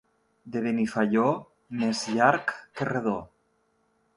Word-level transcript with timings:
De 0.53 0.61
Benifaió, 0.67 1.25
més 1.83 2.01
llarg 2.15 2.57
que 2.81 2.89
redó. 2.93 3.17